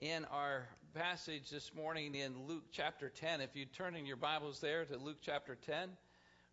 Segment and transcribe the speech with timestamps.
[0.00, 3.40] in our passage this morning in Luke chapter 10.
[3.40, 5.88] If you turn in your Bibles there to Luke chapter 10,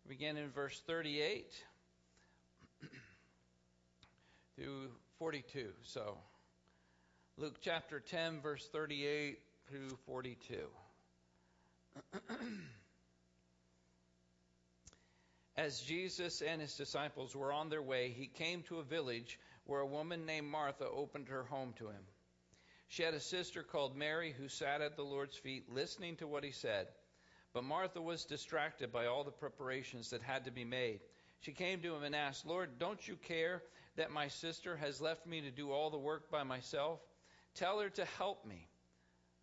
[0.08, 1.52] begin in verse 38
[4.56, 4.88] through
[5.20, 5.68] 42.
[5.84, 6.18] So,
[7.36, 9.38] Luke chapter 10, verse 38
[9.70, 10.56] through 42.
[15.56, 19.82] As Jesus and his disciples were on their way, he came to a village where
[19.82, 22.02] a woman named Martha opened her home to him.
[22.88, 26.44] She had a sister called Mary who sat at the Lord's feet listening to what
[26.44, 26.88] he said.
[27.52, 31.00] But Martha was distracted by all the preparations that had to be made.
[31.40, 33.62] She came to him and asked, Lord, don't you care
[33.96, 37.00] that my sister has left me to do all the work by myself?
[37.54, 38.68] Tell her to help me.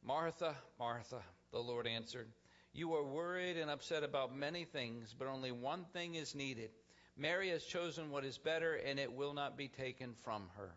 [0.04, 1.22] Martha, Martha,
[1.52, 2.28] the Lord answered,
[2.76, 6.72] you are worried and upset about many things, but only one thing is needed.
[7.16, 10.72] Mary has chosen what is better, and it will not be taken from her.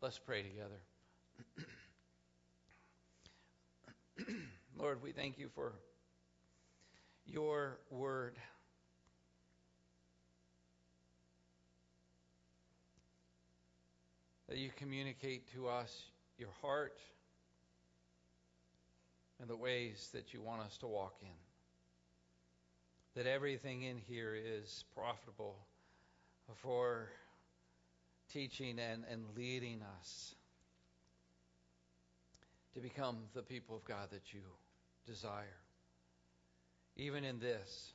[0.00, 0.80] Let's pray together.
[4.78, 5.72] Lord, we thank you for
[7.26, 8.36] your word.
[14.48, 16.04] That you communicate to us
[16.38, 16.98] your heart
[19.40, 21.28] and the ways that you want us to walk in.
[23.16, 25.56] That everything in here is profitable
[26.62, 27.08] for
[28.32, 30.34] teaching and, and leading us
[32.74, 34.42] to become the people of God that you
[35.06, 35.56] desire.
[36.96, 37.92] Even in this,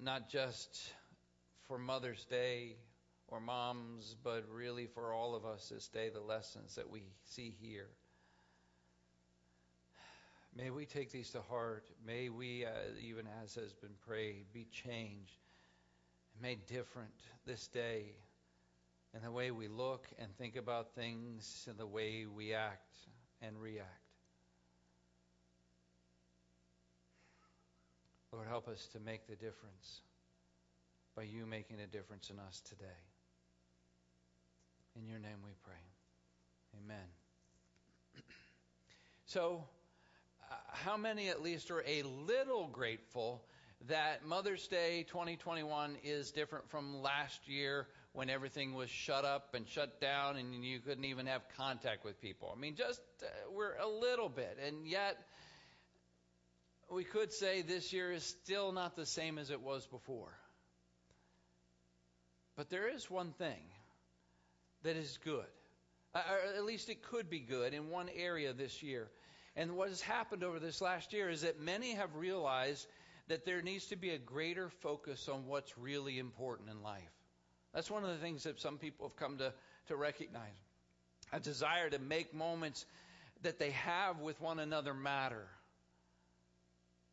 [0.00, 0.92] not just
[1.68, 2.76] for Mother's Day
[3.28, 7.54] or moms, but really for all of us this day, the lessons that we see
[7.60, 7.88] here.
[10.54, 11.84] May we take these to heart.
[12.06, 12.70] May we, uh,
[13.02, 15.38] even as has been prayed, be changed
[16.40, 17.12] made different
[17.46, 18.14] this day
[19.14, 22.96] in the way we look and think about things and the way we act
[23.42, 23.88] and react.
[28.32, 30.00] Lord, help us to make the difference
[31.14, 32.84] by you making a difference in us today.
[34.96, 35.74] In your name we pray.
[36.82, 37.04] Amen.
[39.26, 39.64] So,
[40.50, 43.44] uh, how many at least are a little grateful
[43.88, 49.66] that Mother's Day 2021 is different from last year when everything was shut up and
[49.66, 52.52] shut down and you couldn't even have contact with people.
[52.54, 55.16] I mean, just uh, we're a little bit, and yet
[56.90, 60.36] we could say this year is still not the same as it was before.
[62.54, 63.62] But there is one thing
[64.82, 65.46] that is good,
[66.14, 69.08] uh, or at least it could be good in one area this year.
[69.56, 72.86] And what has happened over this last year is that many have realized
[73.28, 77.21] that there needs to be a greater focus on what's really important in life.
[77.74, 79.52] That's one of the things that some people have come to,
[79.88, 80.42] to recognize.
[81.32, 82.84] A desire to make moments
[83.42, 85.46] that they have with one another matter.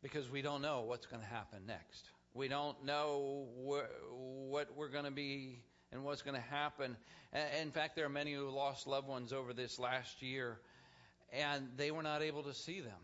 [0.02, 2.04] Because we don't know what's going to happen next.
[2.34, 5.58] We don't know wh- what we're going to be
[5.92, 6.96] and what's going to happen.
[7.60, 10.58] In fact, there are many who lost loved ones over this last year,
[11.32, 12.98] and they were not able to see them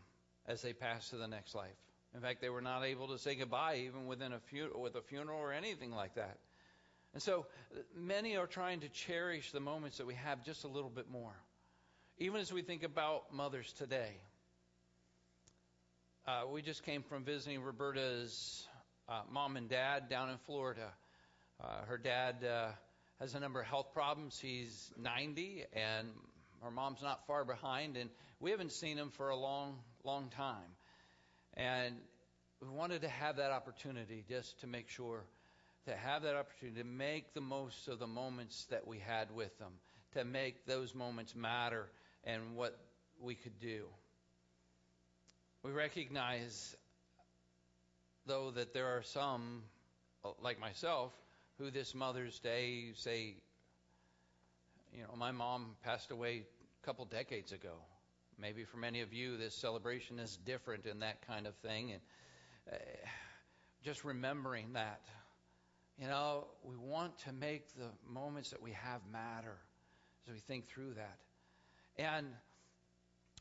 [0.47, 1.77] as they passed to the next life.
[2.15, 4.41] In fact, they were not able to say goodbye even within a
[4.79, 6.39] with a funeral or anything like that.
[7.17, 7.47] And so
[7.97, 11.33] many are trying to cherish the moments that we have just a little bit more.
[12.19, 14.11] Even as we think about mothers today.
[16.27, 18.69] Uh, we just came from visiting Roberta's
[19.09, 20.93] uh, mom and dad down in Florida.
[21.59, 22.69] Uh, her dad uh,
[23.19, 24.39] has a number of health problems.
[24.39, 26.09] He's 90, and
[26.63, 28.11] her mom's not far behind, and
[28.41, 30.69] we haven't seen him for a long, long time.
[31.55, 31.95] And
[32.61, 35.25] we wanted to have that opportunity just to make sure
[35.87, 39.57] to have that opportunity to make the most of the moments that we had with
[39.59, 39.73] them,
[40.15, 41.89] to make those moments matter
[42.25, 42.77] and what
[43.21, 43.85] we could do.
[45.63, 46.77] We recognize,
[48.27, 49.63] though, that there are some,
[50.43, 51.13] like myself,
[51.59, 53.37] who this Mother's Day say,
[54.93, 56.45] you know, my mom passed away
[56.83, 57.75] a couple decades ago.
[58.39, 61.93] Maybe for many of you, this celebration is different in that kind of thing.
[61.93, 62.01] And
[62.73, 62.77] uh,
[63.83, 65.01] just remembering that
[65.99, 69.57] you know, we want to make the moments that we have matter
[70.27, 71.19] as we think through that.
[71.97, 72.27] And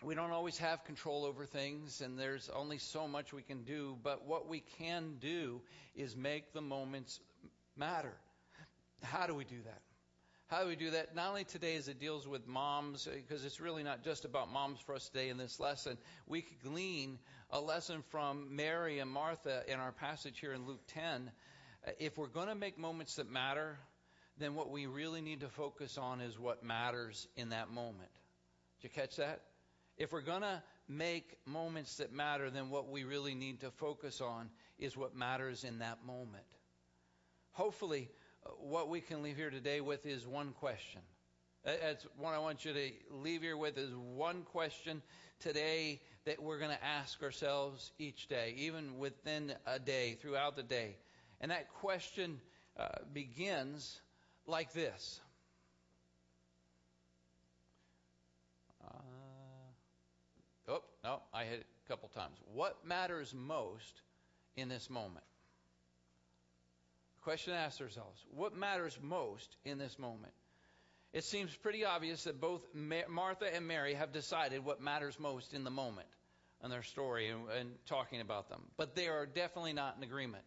[0.03, 3.97] we don't always have control over things, and there's only so much we can do,
[4.03, 5.61] but what we can do
[5.95, 7.19] is make the moments
[7.75, 8.13] matter.
[9.03, 9.81] How do we do that?
[10.47, 11.15] How do we do that?
[11.15, 14.79] Not only today as it deals with moms, because it's really not just about moms
[14.79, 15.97] for us today in this lesson.
[16.27, 17.17] We could glean
[17.49, 21.31] a lesson from Mary and Martha in our passage here in Luke 10
[21.99, 23.77] if we're going to make moments that matter,
[24.37, 28.09] then what we really need to focus on is what matters in that moment.
[28.81, 29.41] Did you catch that?
[29.97, 34.21] If we're going to make moments that matter, then what we really need to focus
[34.21, 36.43] on is what matters in that moment.
[37.51, 38.09] Hopefully,
[38.45, 41.01] uh, what we can leave here today with is one question.
[41.63, 45.01] That's what I want you to leave here with is one question
[45.39, 50.63] today that we're going to ask ourselves each day, even within a day, throughout the
[50.63, 50.97] day.
[51.41, 52.39] And that question
[52.77, 54.01] uh, begins
[54.47, 55.19] like this.
[58.83, 58.97] Uh,
[60.69, 62.37] oh, no, I hit it a couple times.
[62.53, 64.01] What matters most
[64.55, 65.25] in this moment?
[67.23, 70.33] Question ask ourselves What matters most in this moment?
[71.11, 75.63] It seems pretty obvious that both Martha and Mary have decided what matters most in
[75.63, 76.07] the moment
[76.63, 78.61] in their story and, and talking about them.
[78.75, 80.43] But they are definitely not in agreement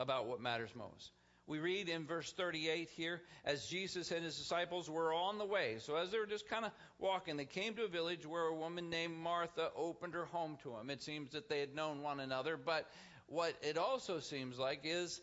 [0.00, 1.12] about what matters most.
[1.46, 5.76] We read in verse 38 here, as Jesus and his disciples were on the way.
[5.80, 8.54] So as they were just kind of walking, they came to a village where a
[8.54, 10.90] woman named Martha opened her home to them.
[10.90, 12.88] It seems that they had known one another, but
[13.26, 15.20] what it also seems like is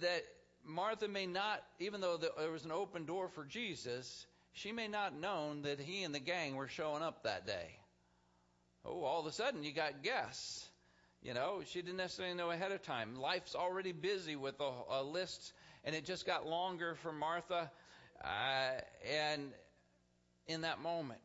[0.00, 0.24] that
[0.64, 5.18] Martha may not, even though there was an open door for Jesus, she may not
[5.18, 7.78] known that he and the gang were showing up that day.
[8.84, 10.69] Oh, all of a sudden you got guests.
[11.22, 13.14] You know, she didn't necessarily know ahead of time.
[13.14, 15.52] Life's already busy with a, a list,
[15.84, 17.70] and it just got longer for Martha.
[18.24, 19.52] Uh, and
[20.46, 21.20] in that moment,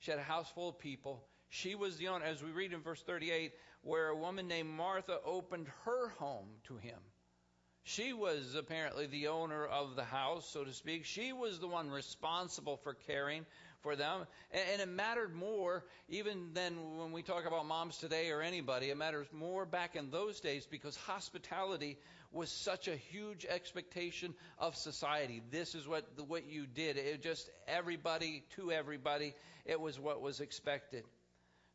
[0.00, 1.22] she had a house full of people.
[1.48, 3.52] She was the owner, as we read in verse 38,
[3.82, 6.98] where a woman named Martha opened her home to him.
[7.84, 11.04] She was apparently the owner of the house, so to speak.
[11.04, 13.46] She was the one responsible for caring
[13.86, 14.26] for them.
[14.50, 18.90] And it mattered more even than when we talk about moms today or anybody.
[18.90, 21.96] It matters more back in those days because hospitality
[22.32, 25.40] was such a huge expectation of society.
[25.52, 26.96] This is what what you did.
[26.96, 29.34] It just everybody to everybody.
[29.64, 31.04] It was what was expected.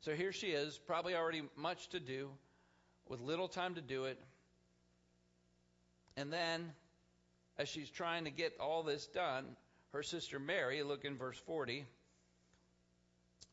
[0.01, 2.29] So here she is, probably already much to do,
[3.07, 4.19] with little time to do it.
[6.17, 6.73] And then,
[7.57, 9.45] as she's trying to get all this done,
[9.93, 11.85] her sister Mary, look in verse 40,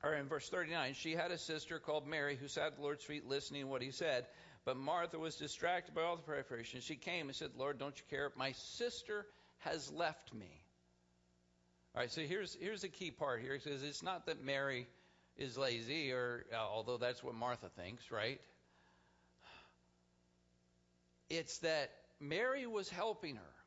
[0.02, 3.04] or in verse 39, she had a sister called Mary who sat at the Lord's
[3.04, 4.26] feet listening to what he said.
[4.64, 6.84] But Martha was distracted by all the preparations.
[6.84, 8.30] She came and said, Lord, don't you care?
[8.36, 9.26] My sister
[9.58, 10.62] has left me.
[11.94, 13.54] All right, so here's here's the key part here.
[13.54, 14.86] It says it's not that Mary
[15.36, 18.40] is lazy, or uh, although that's what Martha thinks, right?
[21.30, 21.90] It's that
[22.20, 23.57] Mary was helping her.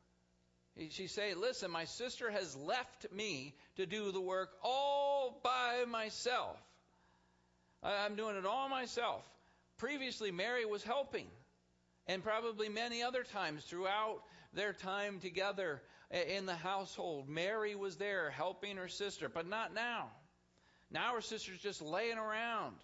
[0.90, 6.58] She say, "Listen, my sister has left me to do the work all by myself.
[7.82, 9.24] I'm doing it all myself."
[9.76, 11.30] Previously, Mary was helping,
[12.06, 14.22] and probably many other times throughout
[14.52, 20.10] their time together in the household, Mary was there helping her sister, but not now.
[20.90, 22.76] Now her sister's just laying around.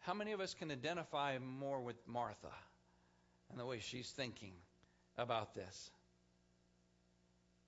[0.00, 2.52] How many of us can identify more with Martha?
[3.54, 4.52] and the way she's thinking
[5.16, 5.90] about this.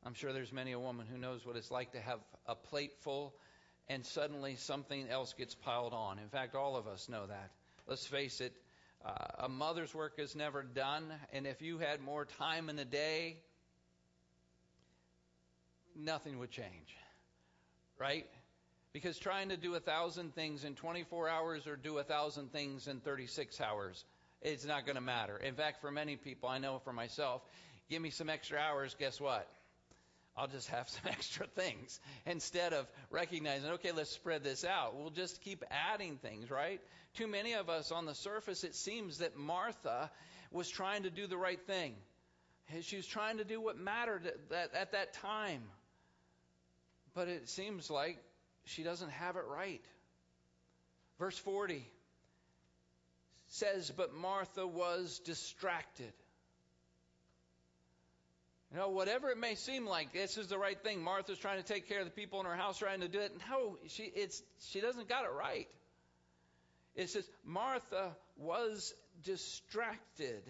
[0.07, 2.93] I'm sure there's many a woman who knows what it's like to have a plate
[3.01, 3.35] full
[3.89, 6.21] and suddenly something else gets piled on.
[6.21, 7.51] In fact, all of us know that.
[7.89, 8.53] Let's face it,
[9.05, 12.85] uh, a mother's work is never done, and if you had more time in the
[12.85, 13.39] day,
[15.97, 16.97] nothing would change.
[17.99, 18.27] Right?
[18.93, 22.87] Because trying to do a thousand things in 24 hours or do a thousand things
[22.87, 24.05] in 36 hours
[24.43, 25.37] it's not going to matter.
[25.39, 27.43] In fact, for many people, I know for myself,
[27.89, 29.49] give me some extra hours, guess what?
[30.37, 34.97] I'll just have some extra things instead of recognizing, okay, let's spread this out.
[34.97, 36.81] We'll just keep adding things, right?
[37.15, 40.11] Too many of us on the surface, it seems that Martha
[40.51, 41.95] was trying to do the right thing.
[42.83, 45.63] She was trying to do what mattered at that, at that time.
[47.15, 48.19] But it seems like
[48.65, 49.83] she doesn't have it right.
[51.19, 51.89] Verse 40
[53.49, 56.13] says, But Martha was distracted.
[58.73, 61.03] You know, whatever it may seem like, this is the right thing.
[61.03, 63.33] Martha's trying to take care of the people in her house, trying to do it.
[63.49, 65.69] No, she, it's, she doesn't got it right.
[66.97, 70.43] It says, Martha was distracted.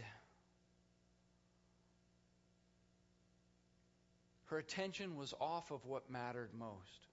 [4.47, 7.07] Her attention was off of what mattered most.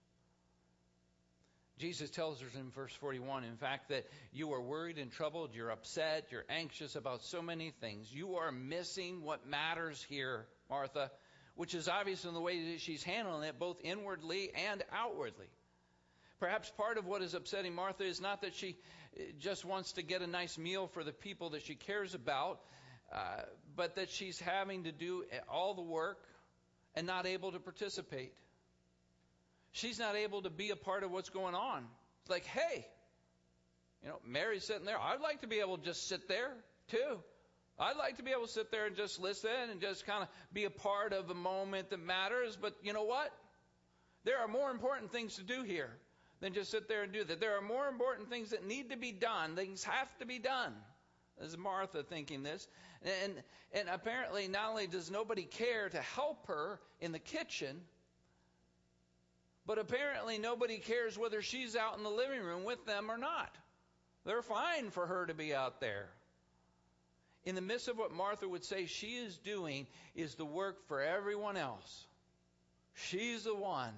[1.80, 5.72] Jesus tells us in verse 41, in fact, that you are worried and troubled, you're
[5.72, 8.08] upset, you're anxious about so many things.
[8.14, 11.12] You are missing what matters here, Martha,
[11.55, 15.48] which is obvious in the way that she's handling it, both inwardly and outwardly.
[16.39, 18.75] Perhaps part of what is upsetting Martha is not that she
[19.17, 22.60] eh, just wants to get a nice meal for the people that she cares about,
[23.13, 23.43] uh,
[23.75, 26.20] but that she's having to do all the work
[26.96, 28.34] and not able to participate.
[29.72, 31.86] She's not able to be a part of what's going on.
[32.22, 32.86] It's like, hey,
[34.03, 35.00] you know, Mary's sitting there.
[35.00, 36.51] I'd like to be able to just sit there
[36.89, 37.20] too.
[37.80, 40.30] I'd like to be able to sit there and just listen and just kind of
[40.53, 42.58] be a part of a moment that matters.
[42.60, 43.32] But you know what?
[44.25, 45.89] There are more important things to do here
[46.39, 47.39] than just sit there and do that.
[47.39, 49.56] There are more important things that need to be done.
[49.56, 50.74] Things have to be done.
[51.42, 52.68] Is Martha thinking this?
[53.24, 53.34] And,
[53.74, 57.82] and apparently, not only does nobody care to help her in the kitchen,
[59.65, 63.58] but apparently nobody cares whether she's out in the living room with them or not.
[64.25, 66.10] They're fine for her to be out there.
[67.46, 71.02] In the midst of what Martha would say she is doing is the work for
[71.02, 72.06] everyone else.
[72.94, 73.94] She's the one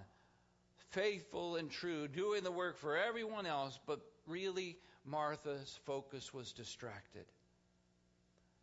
[0.92, 7.26] faithful and true, doing the work for everyone else, but really Martha's focus was distracted.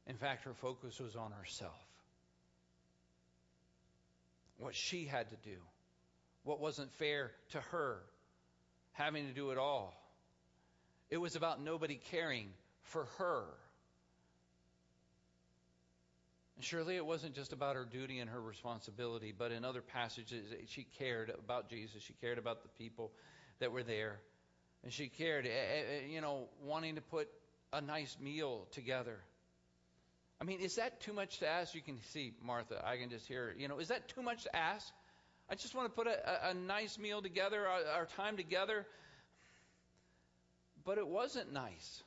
[0.06, 1.78] In fact, her focus was on herself.
[4.58, 5.56] What she had to do,
[6.44, 7.98] what wasn't fair to her,
[8.92, 9.94] having to do it all.
[11.10, 12.48] It was about nobody caring
[12.82, 13.44] for her.
[16.62, 20.86] Surely it wasn't just about her duty and her responsibility, but in other passages, she
[20.98, 22.02] cared about Jesus.
[22.02, 23.12] She cared about the people
[23.60, 24.20] that were there.
[24.82, 27.28] And she cared, eh, eh, eh, you know, wanting to put
[27.72, 29.18] a nice meal together.
[30.40, 31.74] I mean, is that too much to ask?
[31.74, 32.82] You can see Martha.
[32.84, 34.92] I can just hear, you know, is that too much to ask?
[35.48, 38.86] I just want to put a, a nice meal together, our, our time together.
[40.84, 42.02] But it wasn't nice.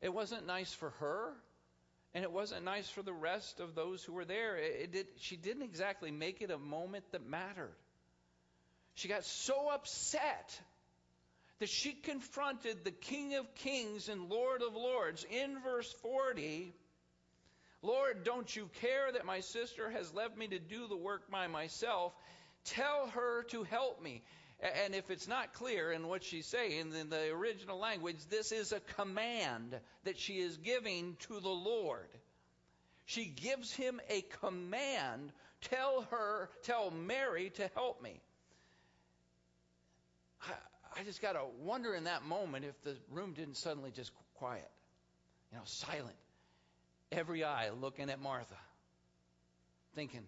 [0.00, 1.32] It wasn't nice for her,
[2.14, 4.56] and it wasn't nice for the rest of those who were there.
[4.56, 7.74] It, it did, she didn't exactly make it a moment that mattered.
[8.94, 10.60] She got so upset
[11.60, 15.24] that she confronted the King of Kings and Lord of Lords.
[15.30, 16.74] In verse 40,
[17.82, 21.46] Lord, don't you care that my sister has left me to do the work by
[21.46, 22.12] myself?
[22.64, 24.22] Tell her to help me.
[24.62, 28.72] And if it's not clear in what she's saying in the original language, this is
[28.72, 29.74] a command
[30.04, 32.08] that she is giving to the Lord.
[33.06, 35.32] She gives him a command.
[35.62, 38.20] Tell her, tell Mary to help me.
[40.96, 44.70] I just got to wonder in that moment if the room didn't suddenly just quiet,
[45.50, 46.16] you know, silent.
[47.12, 48.56] Every eye looking at Martha,
[49.94, 50.22] thinking,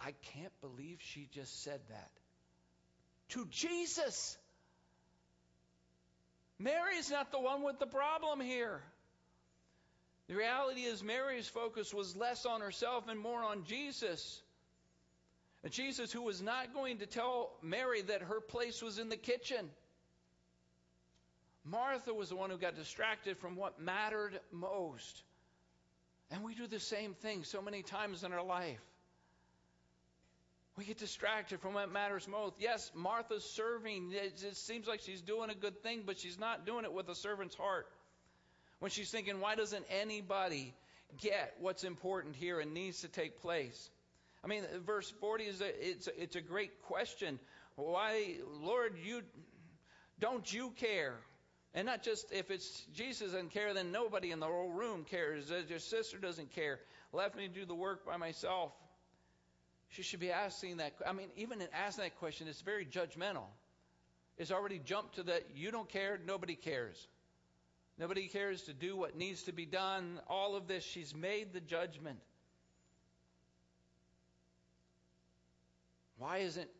[0.00, 2.10] I can't believe she just said that.
[3.30, 4.36] To Jesus.
[6.58, 8.80] Mary's not the one with the problem here.
[10.28, 14.42] The reality is, Mary's focus was less on herself and more on Jesus.
[15.64, 19.16] A Jesus who was not going to tell Mary that her place was in the
[19.16, 19.68] kitchen.
[21.64, 25.22] Martha was the one who got distracted from what mattered most.
[26.30, 28.80] And we do the same thing so many times in our life.
[30.76, 32.56] We get distracted from what matters most.
[32.58, 34.12] Yes, Martha's serving.
[34.12, 37.14] It seems like she's doing a good thing, but she's not doing it with a
[37.14, 37.86] servant's heart.
[38.78, 40.74] When she's thinking, why doesn't anybody
[41.18, 43.88] get what's important here and needs to take place?
[44.44, 47.40] I mean, verse 40 is a, it's, a, it's a great question.
[47.76, 49.22] Why, Lord, you
[50.20, 51.14] don't you care?
[51.74, 55.50] And not just if it's Jesus doesn't care, then nobody in the whole room cares.
[55.68, 56.80] Your sister doesn't care.
[57.12, 58.72] Left me to do the work by myself.
[59.88, 60.94] She should be asking that.
[61.06, 63.46] I mean, even in asking that question, it's very judgmental.
[64.38, 67.06] It's already jumped to that you don't care, nobody cares.
[67.98, 70.20] Nobody cares to do what needs to be done.
[70.28, 72.18] All of this, she's made the judgment.
[76.18, 76.70] Why is it,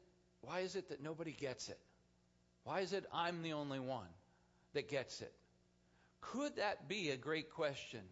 [0.43, 1.79] why is it that nobody gets it?
[2.65, 4.09] Why is it I'm the only one?
[4.77, 5.33] that gets it.
[6.21, 8.03] Could that be a great question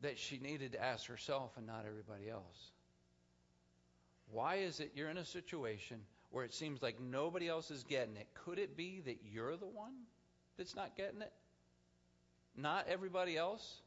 [0.00, 2.70] that she needed to ask herself and not everybody else?
[4.32, 8.16] Why is it you're in a situation where it seems like nobody else is getting
[8.16, 8.26] it?
[8.44, 9.92] Could it be that you're the one
[10.56, 11.32] that's not getting it?
[12.56, 13.80] Not everybody else?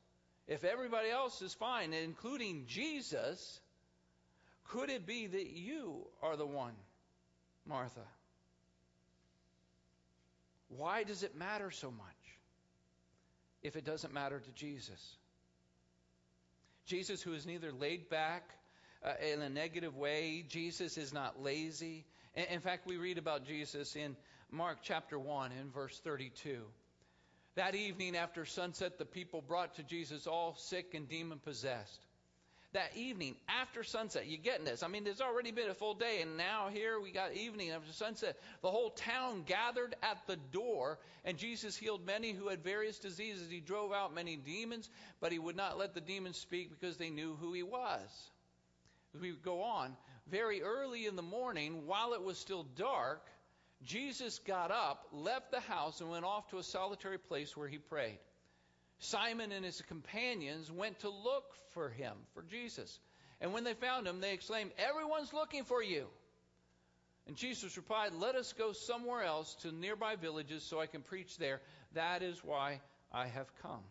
[0.48, 3.60] If everybody else is fine, including Jesus,
[4.66, 6.76] could it be that you are the one,
[7.66, 8.06] Martha?
[10.70, 12.06] Why does it matter so much
[13.64, 15.18] if it doesn't matter to Jesus?
[16.86, 18.44] Jesus, who is neither laid back
[19.06, 22.06] uh, in a negative way, Jesus is not lazy.
[22.36, 24.16] In, in fact, we read about Jesus in
[24.52, 26.62] Mark chapter 1 in verse 32.
[27.56, 32.06] That evening after sunset, the people brought to Jesus all sick and demon possessed
[32.76, 34.28] that evening after sunset.
[34.28, 34.84] You getting this?
[34.84, 37.92] I mean, there's already been a full day, and now here we got evening after
[37.94, 38.38] sunset.
[38.62, 43.50] The whole town gathered at the door, and Jesus healed many who had various diseases.
[43.50, 44.90] He drove out many demons,
[45.22, 48.30] but he would not let the demons speak because they knew who he was.
[49.22, 49.96] We go on,
[50.28, 53.28] very early in the morning, while it was still dark,
[53.84, 57.78] Jesus got up, left the house, and went off to a solitary place where he
[57.78, 58.20] prayed.
[59.00, 61.44] Simon and his companions went to look
[61.74, 63.00] for him, for Jesus.
[63.42, 66.08] And when they found him, they exclaimed, Everyone's looking for you.
[67.28, 71.38] And Jesus replied, Let us go somewhere else to nearby villages so I can preach
[71.38, 71.62] there.
[71.94, 72.82] That is why
[73.12, 73.84] I have come.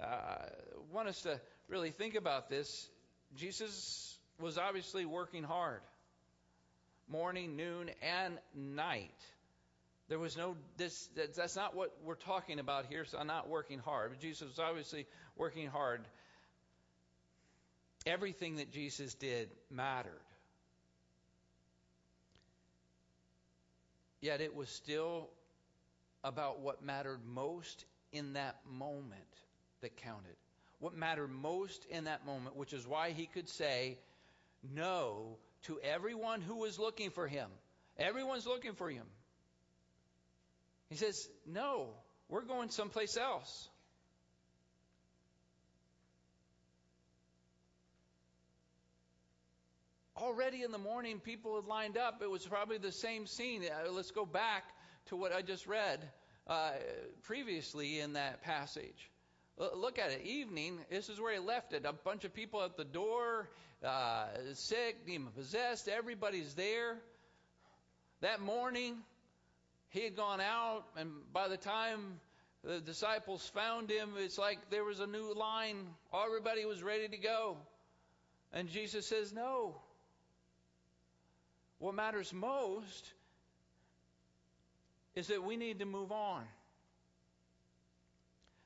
[0.00, 0.48] Uh, I
[0.92, 2.88] want us to really think about this.
[3.36, 5.80] Jesus was obviously working hard
[7.08, 9.10] morning, noon, and night.
[10.08, 11.08] There was no this.
[11.34, 13.04] That's not what we're talking about here.
[13.04, 14.10] So I'm not working hard.
[14.10, 15.06] But Jesus was obviously
[15.36, 16.02] working hard.
[18.06, 20.12] Everything that Jesus did mattered.
[24.20, 25.28] Yet it was still
[26.22, 29.22] about what mattered most in that moment
[29.80, 30.36] that counted.
[30.84, 33.96] What mattered most in that moment, which is why he could say
[34.74, 37.48] no to everyone who was looking for him.
[37.98, 39.06] Everyone's looking for him.
[40.90, 41.88] He says, No,
[42.28, 43.70] we're going someplace else.
[50.18, 52.20] Already in the morning, people had lined up.
[52.20, 53.62] It was probably the same scene.
[53.64, 54.64] Uh, let's go back
[55.06, 56.06] to what I just read
[56.46, 56.72] uh,
[57.22, 59.10] previously in that passage.
[59.56, 60.22] Look at it.
[60.24, 61.84] Evening, this is where he left it.
[61.84, 63.48] A bunch of people at the door,
[63.84, 65.88] uh, sick, demon possessed.
[65.88, 66.98] Everybody's there.
[68.20, 68.96] That morning,
[69.90, 72.18] he had gone out, and by the time
[72.64, 75.86] the disciples found him, it's like there was a new line.
[76.12, 77.56] Everybody was ready to go.
[78.52, 79.76] And Jesus says, No.
[81.78, 83.12] What matters most
[85.14, 86.44] is that we need to move on.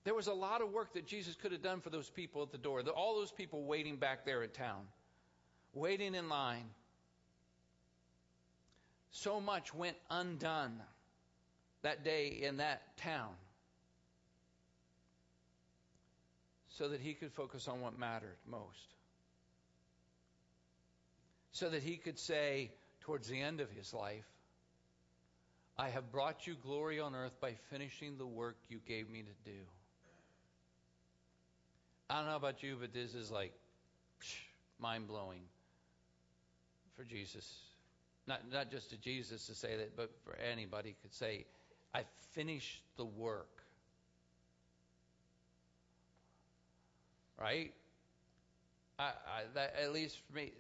[0.05, 2.51] There was a lot of work that Jesus could have done for those people at
[2.51, 4.83] the door, all those people waiting back there at town,
[5.75, 6.65] waiting in line.
[9.11, 10.81] So much went undone
[11.83, 13.35] that day in that town
[16.69, 18.95] so that he could focus on what mattered most.
[21.51, 22.71] So that he could say
[23.01, 24.27] towards the end of his life,
[25.77, 29.51] I have brought you glory on earth by finishing the work you gave me to
[29.51, 29.59] do.
[32.11, 33.53] I don't know about you, but this is like
[34.81, 35.43] mind blowing
[36.97, 37.61] for Jesus.
[38.27, 41.45] Not, not just to Jesus to say that, but for anybody could say,
[41.95, 43.63] I finished the work.
[47.39, 47.73] Right?
[48.99, 50.53] I, I, that, at least for me,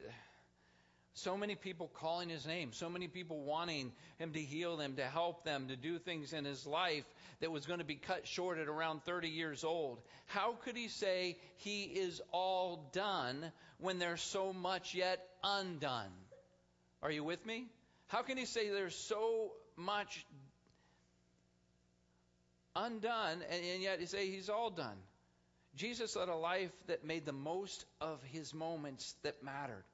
[1.19, 5.05] so many people calling his name, so many people wanting him to heal them, to
[5.05, 7.05] help them, to do things in his life
[7.41, 10.01] that was going to be cut short at around 30 years old.
[10.27, 16.11] How could he say he is all done when there's so much yet undone?
[17.03, 17.67] Are you with me?
[18.09, 20.25] How can he say there's so much
[22.79, 24.97] undone, and, yet say he's all done.
[25.77, 29.85] Jesus led a life that made the most of his moments that mattered.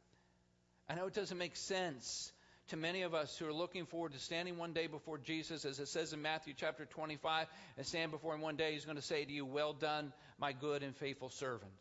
[0.88, 2.32] I know it doesn't make sense
[2.68, 5.78] to many of us who are looking forward to standing one day before Jesus, as
[5.78, 9.02] it says in Matthew chapter 25, and stand before him one day, he's going to
[9.02, 11.72] say to you, Well done, my good and faithful servant.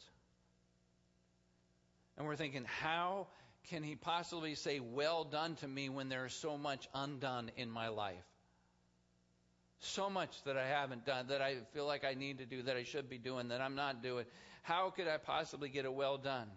[2.17, 3.27] And we're thinking, How
[3.69, 7.69] can he possibly say, Well done to me when there is so much undone in
[7.69, 8.25] my life?
[9.83, 12.77] so much that I haven't done, that I feel like I need to do, that
[12.77, 14.25] I should be doing, that I'm not doing.
[14.61, 16.47] How could I possibly get it well done?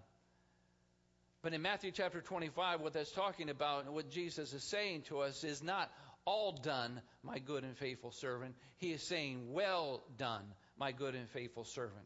[1.42, 5.20] But in Matthew chapter 25, what that's talking about and what Jesus is saying to
[5.20, 5.90] us is not
[6.24, 8.54] all done, my good and faithful servant.
[8.78, 10.42] He is saying, well done,
[10.78, 12.04] my good and faithful servant.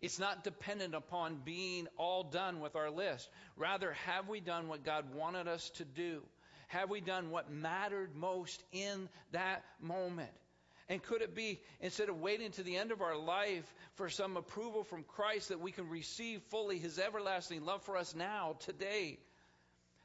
[0.00, 3.28] It's not dependent upon being all done with our list.
[3.56, 6.22] Rather, have we done what God wanted us to do?
[6.66, 10.32] Have we done what mattered most in that moment?
[10.92, 14.36] And could it be, instead of waiting to the end of our life for some
[14.36, 19.18] approval from Christ, that we can receive fully his everlasting love for us now, today?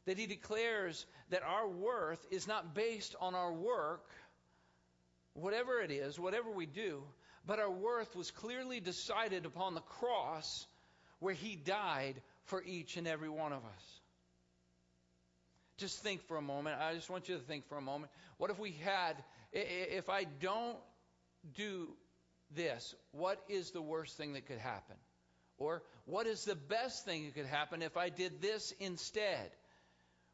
[0.05, 4.05] That he declares that our worth is not based on our work,
[5.33, 7.03] whatever it is, whatever we do,
[7.45, 10.67] but our worth was clearly decided upon the cross
[11.19, 13.99] where he died for each and every one of us.
[15.75, 16.79] Just think for a moment.
[16.79, 18.09] I just want you to think for a moment.
[18.37, 19.17] What if we had
[19.51, 20.77] if I don't
[21.55, 21.87] do
[22.55, 24.95] this, what is the worst thing that could happen?
[25.57, 29.51] Or what is the best thing that could happen if I did this instead?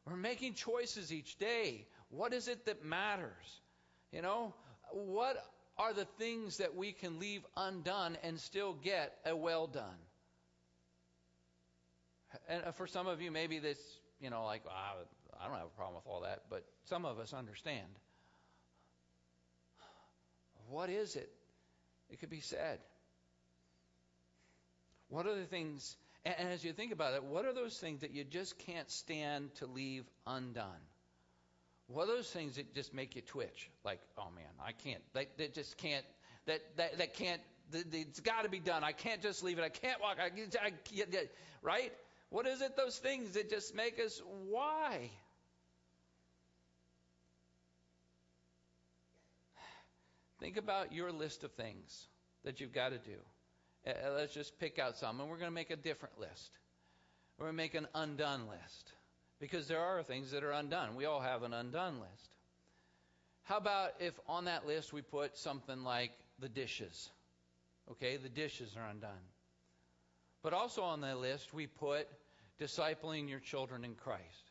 [0.06, 1.86] We're making choices each day.
[2.10, 3.60] What is it that matters?
[4.12, 4.54] You know,
[4.92, 5.36] what
[5.78, 9.98] are the things that we can leave undone and still get a well done?
[12.48, 13.78] And uh, for some of you, maybe this,
[14.20, 17.32] you know, like, I don't have a problem with all that, but some of us
[17.32, 17.88] understand.
[20.74, 21.30] What is it?
[22.10, 22.80] It could be said.
[25.08, 28.10] What are the things, and as you think about it, what are those things that
[28.10, 30.82] you just can't stand to leave undone?
[31.86, 33.70] What are those things that just make you twitch?
[33.84, 36.04] Like, oh man, I can't, that, that just can't,
[36.46, 38.82] that, that, that can't, that, it's got to be done.
[38.82, 39.62] I can't just leave it.
[39.62, 40.16] I can't walk.
[40.18, 40.72] I, I,
[41.62, 41.92] right?
[42.30, 45.10] What is it, those things that just make us, why?
[50.40, 52.06] Think about your list of things
[52.44, 53.16] that you've got to do.
[53.86, 56.50] Uh, let's just pick out some, and we're going to make a different list.
[57.38, 58.92] We're going to make an undone list
[59.40, 60.96] because there are things that are undone.
[60.96, 62.30] We all have an undone list.
[63.44, 67.10] How about if on that list we put something like the dishes?
[67.90, 69.10] Okay, the dishes are undone.
[70.42, 72.08] But also on that list we put
[72.60, 74.50] discipling your children in Christ.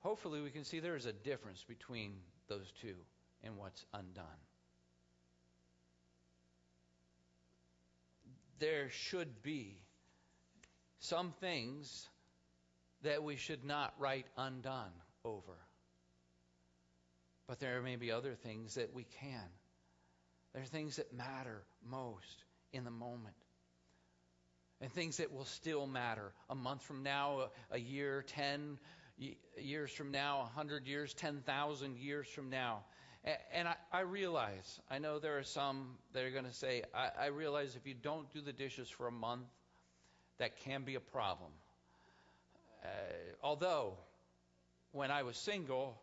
[0.00, 2.12] Hopefully we can see there is a difference between
[2.48, 2.94] those two
[3.44, 4.26] and what's undone.
[8.58, 9.82] There should be
[10.98, 12.08] some things
[13.02, 14.92] that we should not write undone
[15.24, 15.56] over.
[17.46, 19.48] But there may be other things that we can.
[20.52, 23.34] There are things that matter most in the moment.
[24.80, 28.78] And things that will still matter a month from now, a, year, 10
[29.58, 32.84] years from now, a 100 years, 10,000 years from now.
[33.52, 37.26] And I, realize, I know there are some that are going to say, I, I
[37.26, 39.46] realize if you don't do the dishes for a month,
[40.38, 41.50] that can be a problem.
[42.82, 42.88] Uh,
[43.42, 43.98] although,
[44.92, 46.00] when I was single,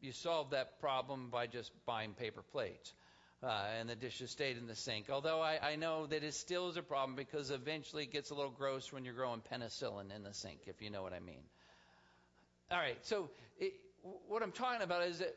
[0.00, 2.92] you solved that problem by just buying paper plates.
[3.40, 5.10] Uh, and the dishes stayed in the sink.
[5.10, 8.34] Although I, I know that it still is a problem because eventually it gets a
[8.34, 11.44] little gross when you're growing penicillin in the sink, if you know what I mean.
[12.72, 13.74] All right, so it,
[14.26, 15.36] what I'm talking about is that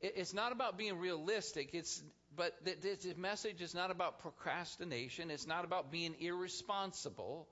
[0.00, 1.70] it's not about being realistic.
[1.72, 2.02] It's
[2.36, 5.30] but this message is not about procrastination.
[5.30, 7.48] It's not about being irresponsible.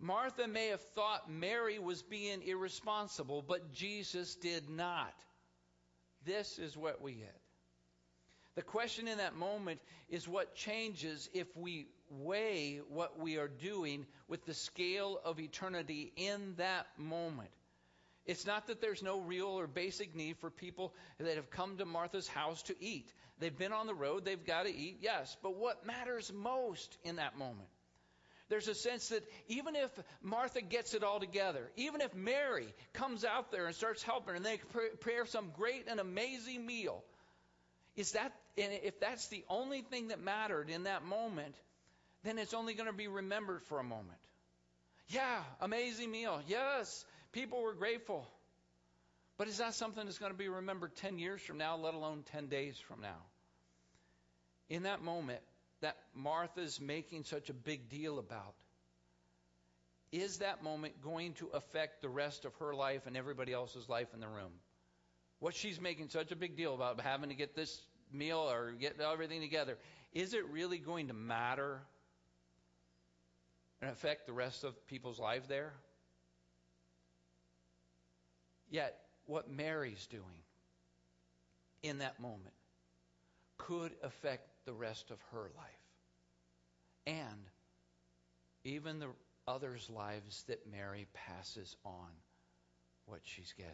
[0.00, 5.14] Martha may have thought Mary was being irresponsible, but Jesus did not.
[6.24, 7.36] This is what we get.
[8.56, 14.06] The question in that moment is what changes if we weigh what we are doing
[14.26, 17.50] with the scale of eternity in that moment.
[18.26, 21.84] It's not that there's no real or basic need for people that have come to
[21.84, 23.12] Martha's house to eat.
[23.38, 25.36] They've been on the road, they've got to eat, yes.
[25.42, 27.68] But what matters most in that moment
[28.52, 29.88] there's a sense that even if
[30.20, 34.44] Martha gets it all together, even if Mary comes out there and starts helping and
[34.44, 37.02] they prepare some great and amazing meal,
[37.96, 41.54] is that and if that's the only thing that mattered in that moment,
[42.24, 44.18] then it's only going to be remembered for a moment.
[45.08, 46.42] Yeah, amazing meal.
[46.46, 48.28] Yes, people were grateful.
[49.38, 52.22] But is that something that's going to be remembered 10 years from now, let alone
[52.32, 53.16] 10 days from now?
[54.68, 55.40] In that moment,
[55.80, 58.54] that Martha's making such a big deal about,
[60.12, 64.08] is that moment going to affect the rest of her life and everybody else's life
[64.14, 64.52] in the room?
[65.40, 67.80] What she's making such a big deal about having to get this
[68.12, 69.78] meal or get everything together,
[70.12, 71.80] is it really going to matter
[73.80, 75.72] and affect the rest of people's lives there?
[78.72, 80.24] Yet, what Mary's doing
[81.82, 82.54] in that moment
[83.58, 87.50] could affect the rest of her life and
[88.64, 89.08] even the
[89.46, 92.08] others' lives that Mary passes on
[93.04, 93.72] what she's getting.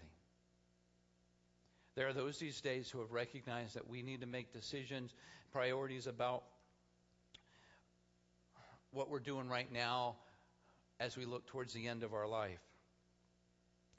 [1.95, 5.15] There are those these days who have recognized that we need to make decisions,
[5.53, 6.43] priorities about
[8.91, 10.17] what we're doing right now
[10.99, 12.59] as we look towards the end of our life.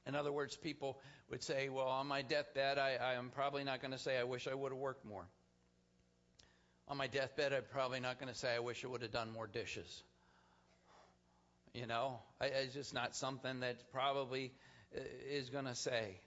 [0.09, 3.81] In other words, people would say, Well, on my deathbed, I, I am probably not
[3.81, 5.25] going to say, I wish I would have worked more
[6.89, 9.31] on my deathbed, I'm probably not going to say I wish I would have done
[9.31, 10.03] more dishes.
[11.73, 14.51] You know, I, it's just not something that probably
[14.95, 16.19] uh, is going to say.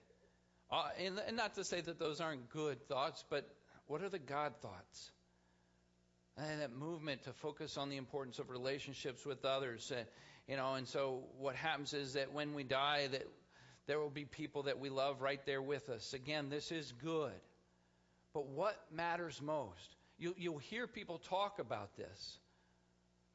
[0.71, 3.45] Uh, and, and not to say that those aren't good thoughts, but
[3.87, 5.11] what are the God thoughts?
[6.37, 9.91] And that movement to focus on the importance of relationships with others.
[9.91, 10.03] Uh,
[10.47, 13.27] you know, and so what happens is that when we die, that
[13.87, 16.13] there will be people that we love right there with us.
[16.13, 17.31] Again, this is good.
[18.33, 19.95] But what matters most?
[20.17, 22.37] You, you'll hear people talk about this.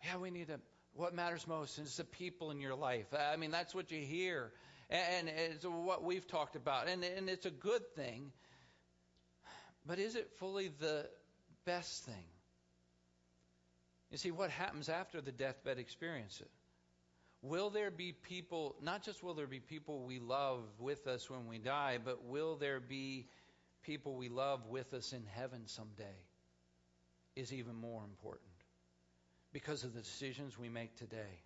[0.05, 0.61] Yeah, we need to,
[0.95, 3.07] what matters most is the people in your life.
[3.13, 4.53] I mean, that's what you hear.
[4.91, 6.89] And, it's what we've talked about.
[6.89, 8.33] And, and it's a good thing.
[9.87, 11.09] But is it fully the
[11.65, 12.25] best thing?
[14.11, 16.43] You see, what happens after the deathbed experience?
[17.43, 21.47] Will there be people, not just will there be people we love with us when
[21.47, 23.29] we die, but will there be
[23.83, 26.05] people we love with us in heaven someday?
[27.37, 28.51] Is even more important
[29.53, 31.43] because of the decisions we make today.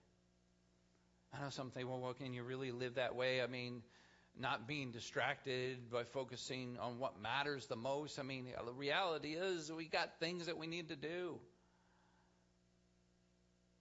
[1.35, 3.43] I know some think, well, well, can you really live that way?
[3.43, 3.83] I mean,
[4.39, 8.19] not being distracted by focusing on what matters the most.
[8.19, 11.39] I mean, the reality is we got things that we need to do.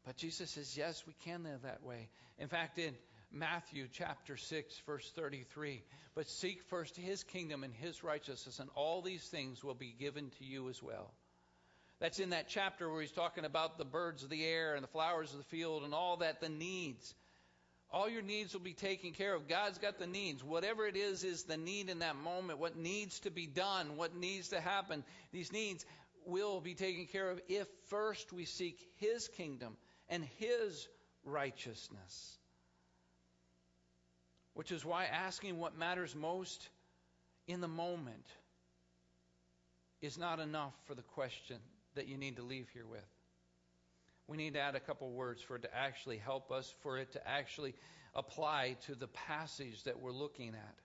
[0.05, 2.09] But Jesus says, yes, we can live that way.
[2.39, 2.95] In fact, in
[3.31, 5.83] Matthew chapter 6, verse 33,
[6.15, 10.31] but seek first his kingdom and his righteousness, and all these things will be given
[10.39, 11.13] to you as well.
[11.99, 14.87] That's in that chapter where he's talking about the birds of the air and the
[14.87, 17.13] flowers of the field and all that, the needs.
[17.93, 19.47] All your needs will be taken care of.
[19.47, 20.43] God's got the needs.
[20.43, 22.57] Whatever it is, is the need in that moment.
[22.57, 25.03] What needs to be done, what needs to happen.
[25.31, 25.85] These needs
[26.25, 29.77] will be taken care of if first we seek His kingdom
[30.11, 30.87] and His
[31.25, 32.37] righteousness.
[34.53, 36.69] Which is why asking what matters most
[37.47, 38.27] in the moment
[40.01, 41.57] is not enough for the question
[41.95, 43.01] that you need to leave here with
[44.31, 47.11] we need to add a couple words for it to actually help us, for it
[47.11, 47.75] to actually
[48.15, 50.75] apply to the passage that we're looking at.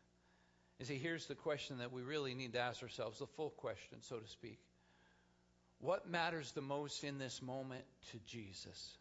[0.80, 3.98] You see, here's the question that we really need to ask ourselves the full question,
[4.02, 4.58] so to speak.
[5.78, 8.98] What matters the most in this moment to Jesus?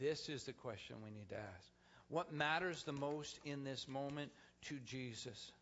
[0.00, 1.68] This is the question we need to ask.
[2.08, 4.30] What matters the most in this moment
[4.66, 5.52] to Jesus?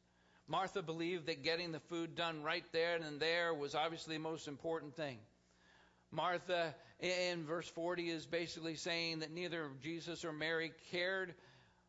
[0.46, 4.46] Martha believed that getting the food done right there and there was obviously the most
[4.46, 5.18] important thing.
[6.12, 11.34] Martha in verse 40 is basically saying that neither Jesus or Mary cared,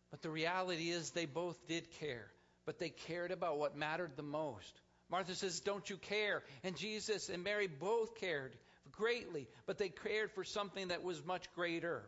[0.09, 2.31] but the reality is they both did care,
[2.65, 4.81] but they cared about what mattered the most.
[5.09, 6.43] Martha says, Don't you care?
[6.63, 8.53] And Jesus and Mary both cared
[8.91, 12.03] greatly, but they cared for something that was much greater.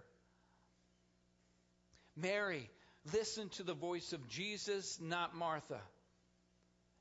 [2.21, 2.69] Mary
[3.13, 5.79] listened to the voice of Jesus, not Martha.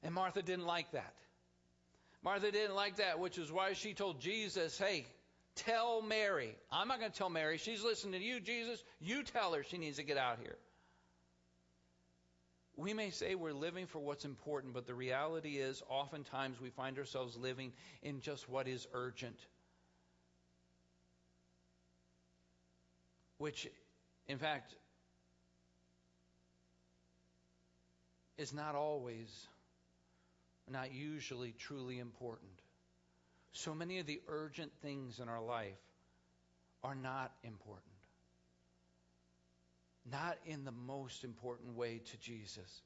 [0.02, 1.14] And Martha didn't like that.
[2.22, 5.06] Martha didn't like that, which is why she told Jesus, Hey,
[5.54, 6.54] tell Mary.
[6.70, 7.58] I'm not going to tell Mary.
[7.58, 8.82] She's listening to you, Jesus.
[9.00, 10.56] You tell her she needs to get out here.
[12.76, 16.96] We may say we're living for what's important, but the reality is oftentimes we find
[16.96, 19.38] ourselves living in just what is urgent.
[23.38, 23.66] Which,
[24.28, 24.74] in fact,
[28.38, 29.48] is not always
[30.70, 32.50] not usually truly important.
[33.52, 35.78] So many of the urgent things in our life
[36.84, 37.84] are not important.
[40.10, 42.82] Not in the most important way to Jesus.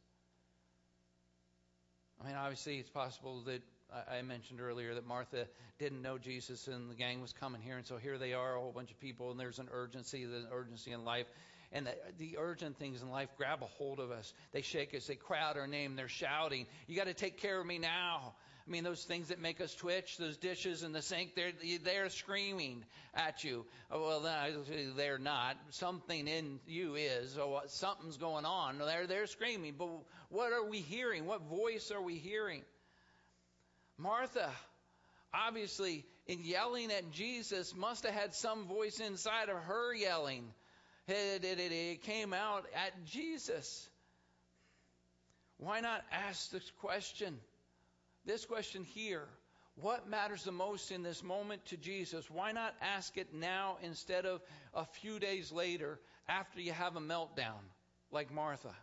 [2.21, 3.63] I mean, obviously, it's possible that
[4.11, 5.47] I mentioned earlier that Martha
[5.79, 8.61] didn't know Jesus and the gang was coming here, and so here they are, a
[8.61, 11.27] whole bunch of people, and there's an urgency, there's an urgency in life.
[11.73, 14.33] And the, the urgent things in life grab a hold of us.
[14.53, 15.07] They shake us.
[15.07, 15.97] They cry out our name.
[15.97, 18.35] They're shouting, You got to take care of me now.
[18.67, 22.11] I mean, those things that make us twitch, those dishes in the sink, they're, they're
[22.11, 23.67] screaming at you.
[23.91, 24.65] Oh, well,
[24.97, 25.57] they're not.
[25.71, 27.37] Something in you is.
[27.39, 28.79] Oh, something's going on.
[28.79, 29.75] They're, they're screaming.
[29.77, 29.89] But
[30.29, 31.27] what are we hearing?
[31.27, 32.63] What voice are we hearing?
[33.99, 34.51] Martha,
[35.35, 40.45] obviously, in yelling at Jesus, must have had some voice inside of her yelling
[41.09, 43.89] it, came out at Jesus.
[45.59, 47.39] Why not ask this question?
[48.25, 49.29] This question here.
[49.77, 52.31] What matters the most in this moment to Jesus?
[52.31, 54.43] Why not ask it now instead of
[54.75, 57.63] a few days later after you have a meltdown
[58.11, 58.75] like Martha?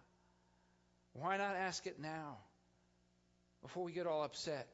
[1.14, 2.38] Why not ask it now
[3.62, 4.68] before we get all upset?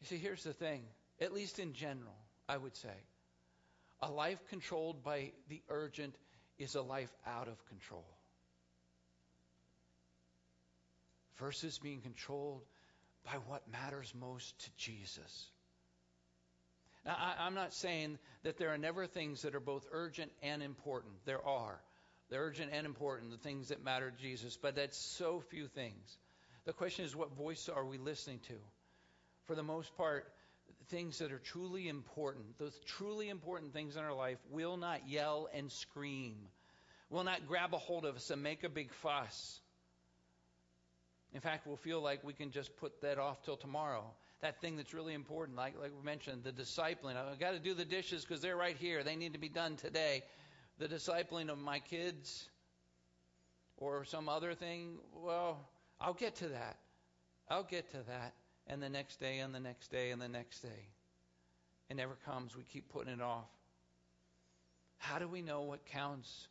[0.00, 0.82] You see, here's the thing,
[1.20, 2.16] at least in general,
[2.48, 2.94] I would say.
[4.02, 6.14] A life controlled by the urgent
[6.58, 8.04] is a life out of control.
[11.38, 12.62] Versus being controlled
[13.24, 15.46] by what matters most to Jesus.
[17.04, 20.62] Now, I, am not saying that there are never things that are both urgent and
[20.62, 21.14] important.
[21.24, 21.80] There are.
[22.28, 26.18] They're urgent and important, the things that matter to Jesus, but that's so few things.
[26.64, 28.54] The question is, what voice are we listening to?
[29.44, 30.32] For the most part,
[30.88, 35.48] things that are truly important, those truly important things in our life, will not yell
[35.54, 36.36] and scream,
[37.10, 39.60] will not grab a hold of us and make a big fuss.
[41.32, 44.04] In fact, we'll feel like we can just put that off till tomorrow.
[44.40, 47.16] That thing that's really important, like, like we mentioned, the discipling.
[47.16, 49.02] I've got to do the dishes because they're right here.
[49.02, 50.22] They need to be done today.
[50.78, 52.48] The discipling of my kids
[53.76, 55.58] or some other thing, well,
[56.00, 56.76] I'll get to that.
[57.48, 58.34] I'll get to that
[58.66, 60.88] and the next day and the next day and the next day.
[61.88, 62.56] It never comes.
[62.56, 63.48] We keep putting it off.
[64.98, 66.48] How do we know what counts?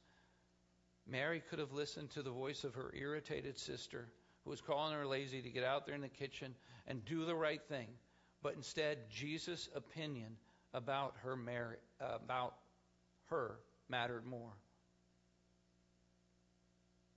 [1.07, 4.07] Mary could have listened to the voice of her irritated sister
[4.43, 6.55] who was calling her lazy to get out there in the kitchen
[6.87, 7.87] and do the right thing.
[8.41, 10.37] But instead, Jesus' opinion
[10.73, 11.37] about her
[11.99, 12.55] about
[13.29, 14.53] her mattered more.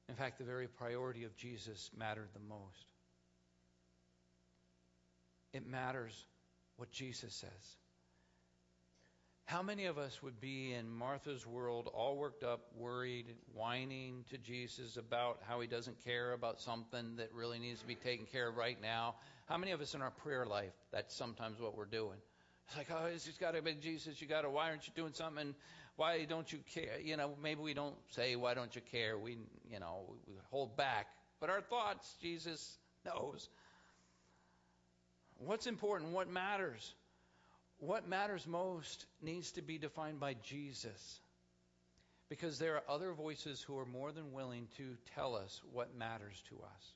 [0.08, 2.87] In fact, the very priority of Jesus mattered the most.
[5.59, 6.25] It matters
[6.77, 7.77] what Jesus says.
[9.44, 14.38] How many of us would be in Martha's world, all worked up, worried, whining to
[14.38, 18.51] Jesus about how he doesn't care about something that really needs to be taken care
[18.51, 19.16] of right now?
[19.47, 22.18] How many of us in our prayer life, that's sometimes what we're doing?
[22.68, 24.23] It's like, oh, it's got to be Jesus.
[24.23, 24.51] You got to.
[24.51, 25.57] Why aren't you doing something?
[25.97, 27.01] Why don't you care?
[27.03, 29.18] You know, maybe we don't say, why don't you care?
[29.18, 31.09] We, you know, we hold back.
[31.40, 33.49] But our thoughts, Jesus knows.
[35.38, 36.12] What's important?
[36.12, 36.94] What matters?
[37.79, 41.20] What matters most needs to be defined by Jesus.
[42.29, 46.42] Because there are other voices who are more than willing to tell us what matters
[46.51, 46.92] to us.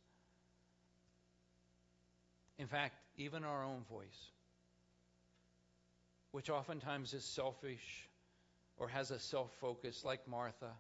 [2.59, 4.31] In fact, even our own voice,
[6.33, 8.09] which oftentimes is selfish
[8.77, 10.71] or has a self focus, like Martha,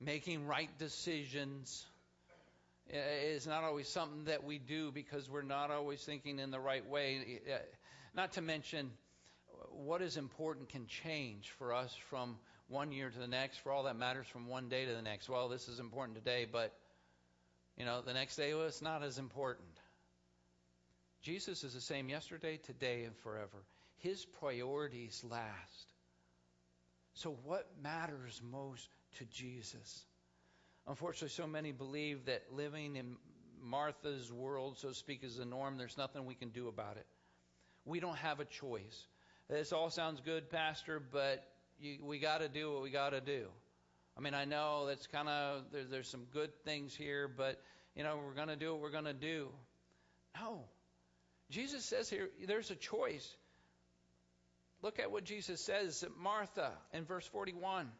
[0.00, 1.84] making right decisions
[2.92, 6.60] Eh, is not always something that we do because we're not always thinking in the
[6.60, 7.40] right way.
[7.46, 7.56] Eh,
[8.14, 8.90] not to mention,
[9.70, 12.36] what is important can change for us from
[12.68, 13.58] one year to the next.
[13.58, 15.28] For all that matters, from one day to the next.
[15.28, 16.74] Well, this is important today, but
[17.76, 19.68] you know, the next day well, it's not as important.
[21.22, 23.64] Jesus is the same yesterday, today, and forever.
[23.98, 25.94] His priorities last.
[27.14, 30.04] So, what matters most to Jesus?
[30.86, 33.16] Unfortunately, so many believe that living in
[33.62, 35.76] Martha's world, so to speak, is the norm.
[35.76, 37.06] There's nothing we can do about it.
[37.84, 39.06] We don't have a choice.
[39.48, 41.44] This all sounds good, Pastor, but
[41.80, 43.46] you, we got to do what we got to do.
[44.16, 47.60] I mean, I know that's kind of there, there's some good things here, but
[47.96, 49.48] you know we're going to do what we're going to do.
[50.38, 50.64] No,
[51.50, 53.34] Jesus says here there's a choice.
[54.82, 57.90] Look at what Jesus says Martha in verse 41.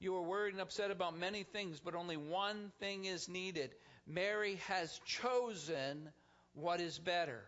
[0.00, 3.74] You are worried and upset about many things, but only one thing is needed.
[4.06, 6.08] Mary has chosen
[6.54, 7.44] what is better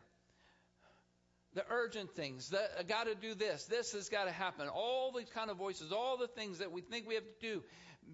[1.55, 5.31] the urgent things, the got to do this, this has got to happen, all these
[5.31, 7.63] kind of voices, all the things that we think we have to do.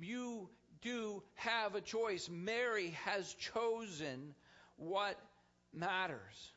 [0.01, 0.49] You
[0.81, 2.29] do have a choice.
[2.31, 4.35] Mary has chosen
[4.77, 5.19] what
[5.75, 6.53] matters.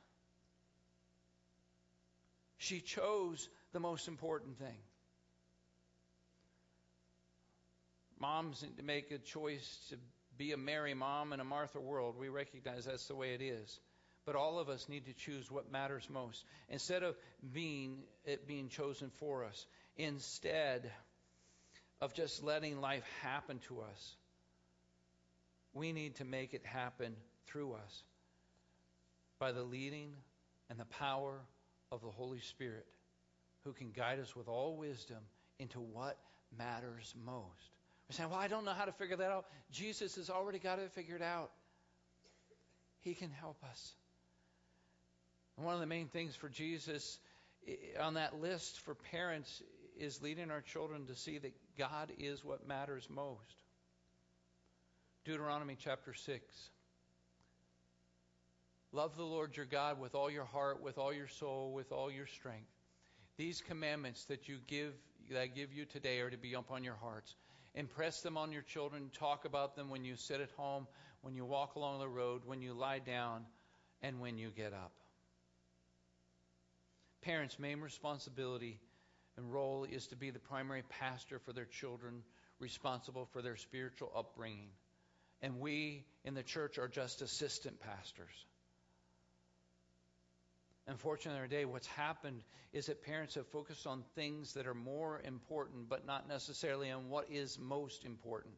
[2.58, 4.78] She chose the most important thing.
[8.20, 9.98] Moms need to make a choice to
[10.38, 12.16] be a Mary mom in a Martha world.
[12.18, 13.80] We recognize that's the way it is.
[14.26, 16.44] But all of us need to choose what matters most.
[16.70, 17.16] Instead of
[17.54, 19.66] being it being chosen for us,
[19.98, 20.92] instead
[22.02, 24.16] of just letting life happen to us,
[25.74, 27.16] we need to make it happen
[27.48, 28.04] through us
[29.40, 30.14] by the leading
[30.70, 31.40] and the power
[31.92, 32.86] of the Holy Spirit,
[33.64, 35.20] who can guide us with all wisdom
[35.58, 36.18] into what
[36.58, 37.79] matters most.
[38.10, 39.46] We're saying, well, I don't know how to figure that out.
[39.72, 41.52] Jesus has already got it figured out.
[43.02, 43.94] He can help us.
[45.56, 47.20] And one of the main things for Jesus
[48.00, 49.62] on that list for parents
[49.98, 53.64] is leading our children to see that God is what matters most.
[55.26, 56.44] Deuteronomy chapter 6.
[58.92, 62.10] Love the Lord your God with all your heart, with all your soul, with all
[62.10, 62.72] your strength.
[63.38, 64.94] These commandments that you give
[65.30, 67.36] that I give you today are to be upon your hearts.
[67.76, 69.10] Impress them on your children.
[69.14, 70.88] Talk about them when you sit at home,
[71.22, 73.46] when you walk along the road, when you lie down,
[74.02, 74.92] and when you get up.
[77.22, 78.80] Parents' main responsibility
[79.38, 82.24] and role is to be the primary pastor for their children,
[82.60, 84.70] responsible for their spiritual upbringing.
[85.42, 88.46] And we in the church are just assistant pastors.
[90.90, 92.42] Unfortunately, in our day, what's happened
[92.74, 97.10] is that parents have focused on things that are more important, but not necessarily on
[97.10, 98.56] what is most important.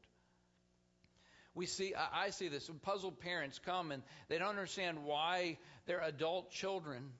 [1.53, 2.69] We see, I see this.
[2.69, 7.11] When puzzled parents come and they don't understand why their adult children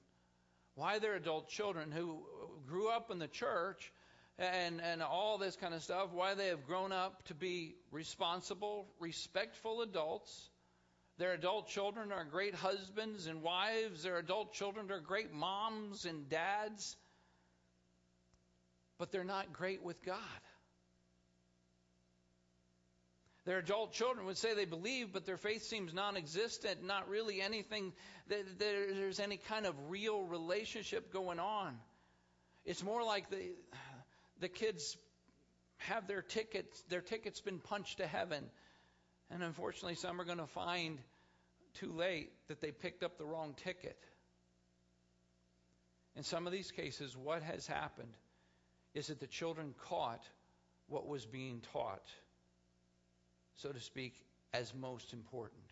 [0.74, 2.22] why they're adult children who
[2.66, 3.92] grew up in the church
[4.38, 8.86] and, and all this kind of stuff, why they have grown up to be responsible,
[8.98, 10.48] respectful adults.
[11.22, 14.02] Their adult children are great husbands and wives.
[14.02, 16.96] Their adult children are great moms and dads.
[18.98, 20.16] But they're not great with God.
[23.44, 27.40] Their adult children would say they believe, but their faith seems non existent, not really
[27.40, 27.92] anything,
[28.26, 31.78] that there's any kind of real relationship going on.
[32.64, 33.52] It's more like the,
[34.40, 34.96] the kids
[35.76, 38.42] have their tickets, their tickets been punched to heaven.
[39.30, 40.98] And unfortunately, some are going to find
[41.74, 43.98] too late that they picked up the wrong ticket.
[46.16, 48.16] In some of these cases, what has happened
[48.94, 50.24] is that the children caught
[50.88, 52.06] what was being taught,
[53.54, 54.14] so to speak,
[54.52, 55.62] as most important.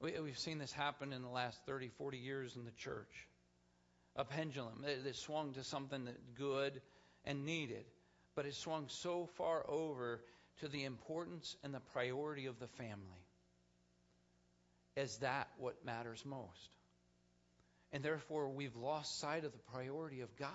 [0.00, 3.28] We, have seen this happen in the last 30, 40 years in the church.
[4.14, 6.80] A pendulum that swung to something that good
[7.24, 7.84] and needed,
[8.34, 10.22] but it swung so far over
[10.60, 13.25] to the importance and the priority of the family.
[14.96, 16.70] Is that what matters most?
[17.92, 20.48] And therefore, we've lost sight of the priority of God.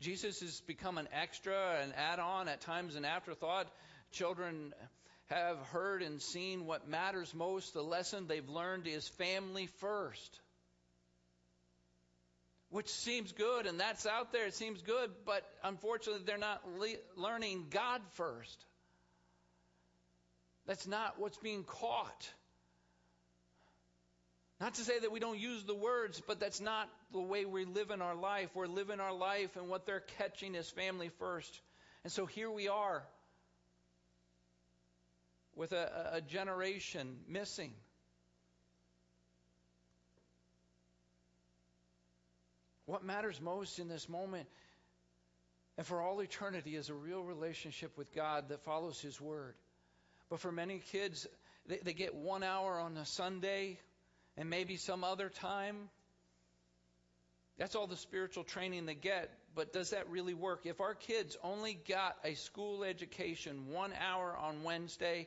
[0.00, 3.66] Jesus has become an extra, an add on, at times an afterthought.
[4.12, 4.72] Children
[5.26, 7.74] have heard and seen what matters most.
[7.74, 10.40] The lesson they've learned is family first.
[12.70, 14.46] Which seems good, and that's out there.
[14.46, 18.64] It seems good, but unfortunately, they're not le- learning God first.
[20.66, 22.32] That's not what's being caught.
[24.60, 27.64] Not to say that we don't use the words, but that's not the way we
[27.64, 28.50] live in our life.
[28.54, 31.60] We're living our life, and what they're catching is family first.
[32.04, 33.02] And so here we are
[35.56, 37.72] with a, a generation missing.
[42.84, 44.46] What matters most in this moment
[45.80, 49.54] and for all eternity is a real relationship with God that follows His Word.
[50.30, 51.26] But for many kids,
[51.66, 53.78] they, they get one hour on a Sunday
[54.36, 55.76] and maybe some other time.
[57.58, 59.30] That's all the spiritual training they get.
[59.54, 60.64] But does that really work?
[60.64, 65.26] If our kids only got a school education one hour on Wednesday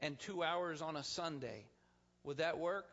[0.00, 1.64] and two hours on a Sunday,
[2.22, 2.84] would that work?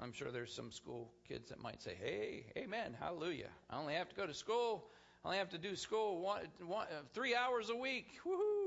[0.00, 3.50] I'm sure there's some school kids that might say, hey, amen, hallelujah.
[3.70, 4.84] I only have to go to school.
[5.24, 8.08] I only have to do school one, one, three hours a week.
[8.26, 8.61] Woohoo!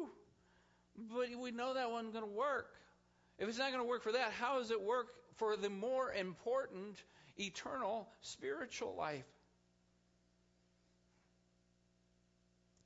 [0.98, 2.74] But we know that wasn't going to work.
[3.38, 6.14] If it's not going to work for that, how does it work for the more
[6.14, 6.98] important
[7.40, 9.26] eternal spiritual life.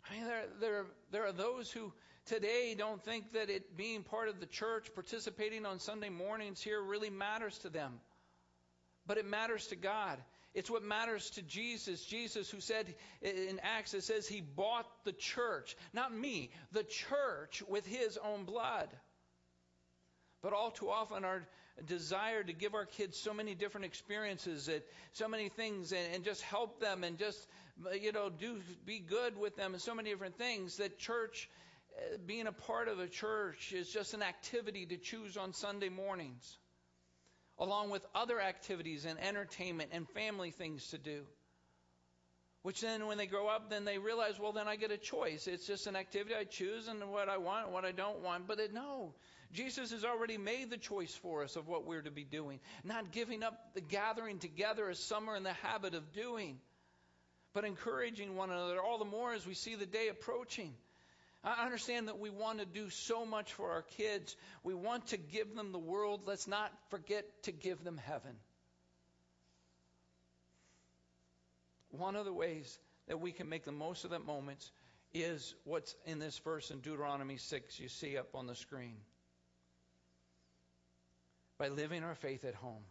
[0.10, 1.94] I mean, there, there, there are those who
[2.26, 6.82] today don't think that it being part of the church, participating on Sunday mornings here,
[6.82, 8.00] really matters to them.
[9.06, 10.18] But it matters to God.
[10.54, 12.04] It's what matters to Jesus.
[12.04, 17.62] Jesus, who said in Acts, it says he bought the church, not me, the church
[17.68, 18.90] with his own blood.
[20.42, 21.46] But all too often, our
[21.86, 26.24] desire to give our kids so many different experiences, that so many things, and, and
[26.24, 27.46] just help them, and just
[28.02, 30.78] you know do be good with them, and so many different things.
[30.78, 31.50] That church,
[31.98, 35.90] uh, being a part of a church, is just an activity to choose on Sunday
[35.90, 36.58] mornings,
[37.60, 41.22] along with other activities and entertainment and family things to do.
[42.62, 45.48] Which then, when they grow up, then they realize, well, then I get a choice.
[45.48, 48.48] It's just an activity I choose, and what I want, and what I don't want.
[48.48, 49.14] But it, no,
[49.54, 53.12] Jesus has already made the choice for us of what we're to be doing, not
[53.12, 56.60] giving up the gathering together as some are in the habit of doing,
[57.54, 60.74] but encouraging one another all the more as we see the day approaching.
[61.44, 64.36] I understand that we want to do so much for our kids.
[64.64, 66.22] We want to give them the world.
[66.26, 68.36] Let's not forget to give them heaven.
[71.92, 72.78] One of the ways
[73.08, 74.70] that we can make the most of that moments
[75.14, 78.98] is what's in this verse in Deuteronomy 6 you see up on the screen
[81.58, 82.84] by living our faith at home,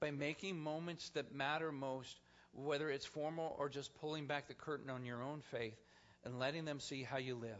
[0.00, 2.20] by making moments that matter most,
[2.52, 5.76] whether it's formal or just pulling back the curtain on your own faith
[6.24, 7.50] and letting them see how you live,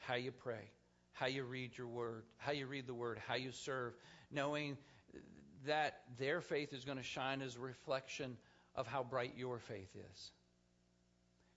[0.00, 0.70] how you pray,
[1.12, 3.94] how you read your word, how you read the word, how you serve,
[4.30, 4.76] knowing
[5.66, 8.36] that their faith is going to shine as a reflection
[8.74, 10.30] of how bright your faith is.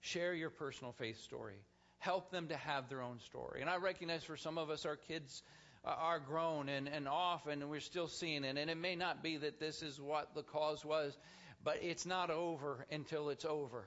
[0.02, 1.56] Share your personal faith story.
[2.00, 3.62] Help them to have their own story.
[3.62, 5.42] And I recognize for some of us, our kids
[5.86, 8.58] are grown and, and off, and we're still seeing it.
[8.58, 11.18] And it may not be that this is what the cause was,
[11.64, 13.86] but it's not over until it's over.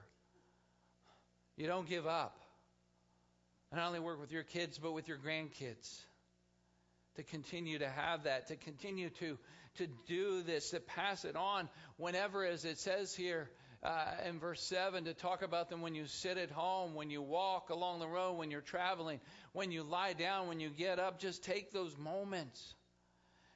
[1.57, 2.41] You don't give up.
[3.73, 6.01] Not only work with your kids, but with your grandkids.
[7.17, 9.39] To continue to have that, to continue to,
[9.79, 13.51] to do this, to pass it on whenever, as it says here,
[13.83, 17.23] uh, in verse 7 to talk about them when you sit at home, when you
[17.23, 19.21] walk along the road, when you're traveling,
[19.53, 21.21] when you lie down, when you get up.
[21.21, 22.75] Just take those moments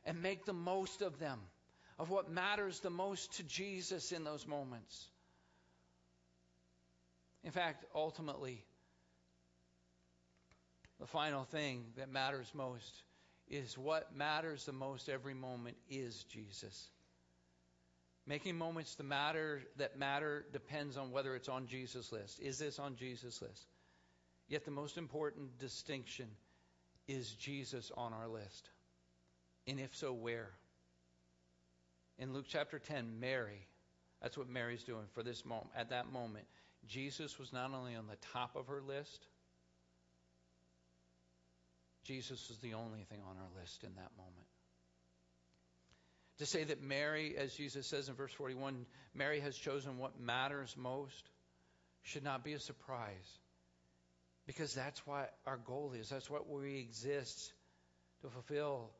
[0.04, 1.40] and make the most of them,
[1.98, 5.08] of what matters the most to Jesus in those moments.
[7.44, 8.64] In fact, ultimately,
[11.00, 13.02] the final thing that matters most
[13.48, 16.90] is what matters the most every moment is Jesus
[18.26, 22.38] Making moments to matter that matter depends on whether it's on Jesus' list.
[22.38, 23.66] Is this on Jesus' list?
[24.48, 26.28] Yet the most important distinction
[27.08, 28.70] is Jesus on our list?
[29.66, 30.50] And if so, where?
[32.18, 33.66] In Luke chapter 10, Mary,
[34.20, 35.70] that's what Mary's doing for this moment.
[35.76, 36.44] At that moment,
[36.86, 39.26] Jesus was not only on the top of her list,
[42.10, 44.48] Jesus was the only thing on our list in that moment.
[46.38, 48.84] To say that Mary, as Jesus says in verse 41,
[49.14, 51.30] Mary has chosen what matters most
[52.02, 53.38] should not be a surprise.
[54.44, 56.08] Because that's what our goal is.
[56.08, 57.52] That's what we exist
[58.22, 58.90] to fulfill.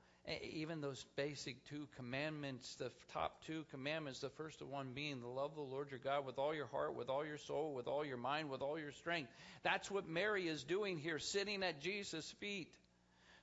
[0.53, 5.51] Even those basic two commandments, the top two commandments, the first one being the love
[5.51, 8.05] of the Lord your God with all your heart, with all your soul, with all
[8.05, 9.33] your mind, with all your strength.
[9.65, 12.69] That's what Mary is doing here, sitting at Jesus' feet,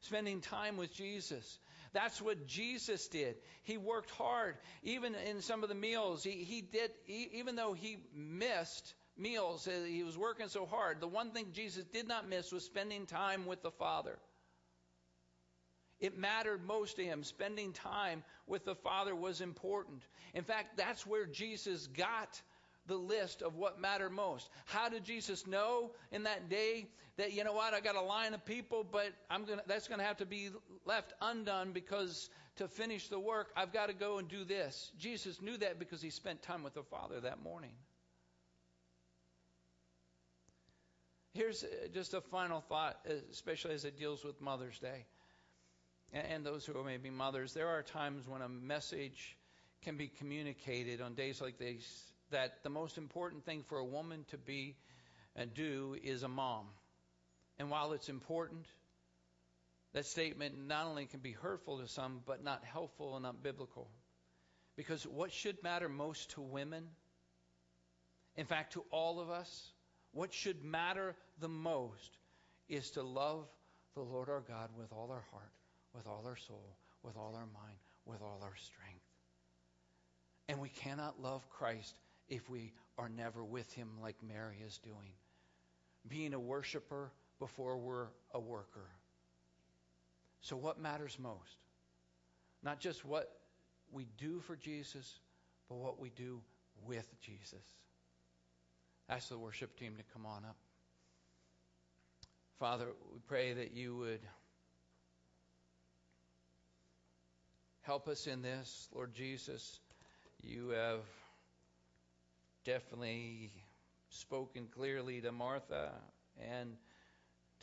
[0.02, 1.60] spending time with Jesus.
[1.94, 3.36] That's what Jesus did.
[3.64, 6.24] He worked hard, even in some of the meals.
[6.24, 11.00] He, he did, he, even though he missed meals, uh, he was working so hard.
[11.00, 14.20] The one thing Jesus did not miss was spending time with the Father.
[16.00, 17.24] It mattered most to him.
[17.24, 20.04] Spending time with the Father was important.
[20.34, 22.40] In fact, that's where Jesus got
[22.88, 24.50] the list of what mattered most.
[24.66, 28.34] How did Jesus know in that day that you know what I got a line
[28.34, 30.50] of people, but I'm gonna that's gonna have to be
[30.86, 34.92] left undone because to finish the work I've got to go and do this.
[34.98, 37.74] Jesus knew that because he spent time with the Father that morning.
[41.34, 42.98] Here's uh, just a final thought,
[43.32, 45.06] especially as it deals with Mother's Day
[46.14, 47.54] and those who are maybe mothers.
[47.54, 49.38] There are times when a message
[49.84, 54.26] can be communicated on days like these that the most important thing for a woman
[54.30, 54.76] to be
[55.36, 56.66] and do is a mom.
[57.60, 58.66] And while it's important,
[59.94, 63.90] that statement not only can be hurtful to some, but not helpful and not biblical.
[64.76, 66.84] Because what should matter most to women,
[68.36, 69.72] in fact, to all of us,
[70.12, 72.18] what should matter the most
[72.70, 73.48] is to love
[73.96, 75.52] the Lord our God with all our heart,
[75.96, 79.02] with all our soul, with all our mind, with all our strength.
[80.50, 81.96] And we cannot love Christ
[82.30, 85.14] if we are never with him like Mary is doing.
[86.08, 88.88] Being a worshiper before we're a worker.
[90.42, 91.58] So, what matters most?
[92.64, 93.32] Not just what
[93.92, 95.20] we do for Jesus,
[95.70, 96.42] but what we do
[96.86, 97.64] with Jesus.
[99.10, 100.58] Ask the worship team to come on up.
[102.60, 104.22] Father, we pray that you would
[107.82, 108.90] help us in this.
[108.94, 109.80] Lord Jesus,
[110.42, 111.00] you have
[112.68, 113.50] definitely
[114.10, 115.94] spoken clearly to Martha
[116.38, 116.74] and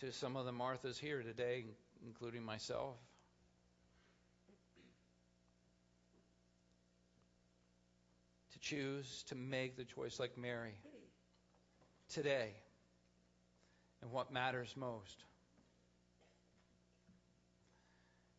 [0.00, 1.66] to some of the Marthas here today,
[2.06, 2.96] including myself.
[8.54, 10.78] To choose to make the choice like Mary
[12.08, 12.52] today
[14.00, 15.22] and what matters most.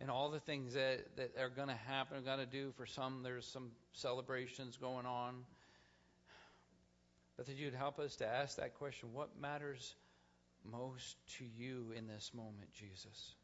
[0.01, 2.74] And all the things that, that are going to happen, are going to do.
[2.76, 5.43] For some, there's some celebrations going on
[7.38, 9.95] but that you'd help us to ask that question what matters
[10.71, 13.36] most to you in this moment, Jesus?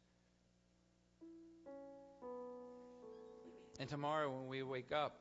[3.80, 5.18] And tomorrow, when we wake up,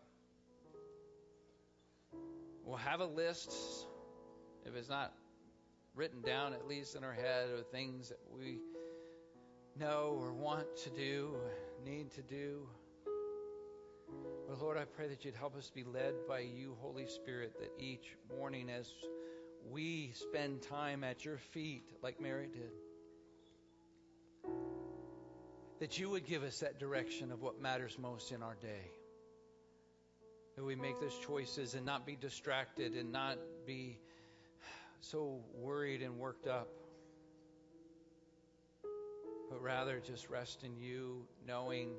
[2.63, 3.53] we'll have a list,
[4.65, 5.13] if it's not
[5.95, 8.59] written down, at least in our head, of things that we
[9.80, 11.36] know or want to do,
[11.86, 12.67] need to do.
[14.72, 18.15] Lord, I pray that you'd help us be led by you, Holy Spirit, that each
[18.34, 18.89] morning as
[19.69, 22.72] we spend time at your feet, like Mary did,
[25.82, 28.89] that you would give us that direction of what matters most in our day.
[30.55, 33.99] That we make those choices and not be distracted and not be
[35.01, 36.69] so worried and worked up,
[39.49, 41.89] but rather just rest in you, knowing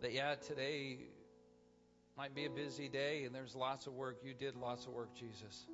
[0.00, 0.98] that, yeah, today
[2.16, 4.18] might be a busy day and there's lots of work.
[4.22, 5.66] You did lots of work, Jesus.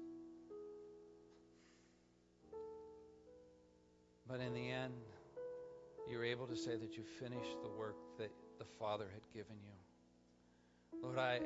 [4.27, 4.95] But in the end,
[6.09, 11.01] you're able to say that you finished the work that the Father had given you.
[11.03, 11.41] Lord, I,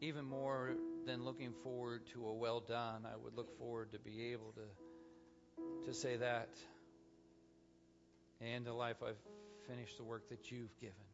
[0.00, 0.74] even more
[1.06, 5.86] than looking forward to a well done, I would look forward to be able to,
[5.86, 6.50] to say that.
[8.40, 9.16] And to life, I've
[9.66, 11.05] finished the work that you've given.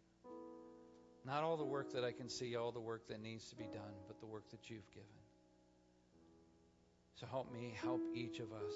[1.25, 3.64] Not all the work that I can see, all the work that needs to be
[3.64, 5.09] done, but the work that you've given.
[7.14, 8.75] So help me, help each of us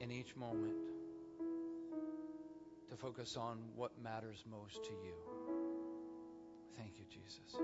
[0.00, 0.74] in each moment
[2.90, 5.14] to focus on what matters most to you.
[6.76, 7.54] Thank you, Jesus.